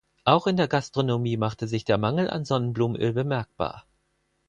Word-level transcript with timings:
Auch 0.23 0.47
in 0.47 0.57
der 0.57 0.67
Gastronomie 0.67 1.37
machte 1.37 1.67
sich 1.67 1.85
der 1.85 1.99
Mangel 1.99 2.27
an 2.27 2.43
Sonnenblumenöl 2.43 3.13
bemerkbar. 3.13 3.85